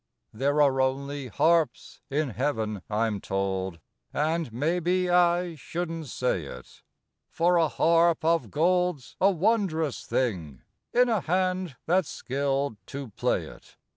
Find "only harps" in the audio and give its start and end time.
0.81-2.01